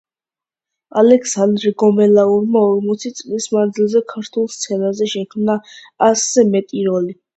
[1.01, 5.59] ალექსანდრე გომელაურმა ორმოცი წლის მანძილზე ქართულ სცენაზე შექმნა
[6.09, 7.19] ასზე მეტი როლი.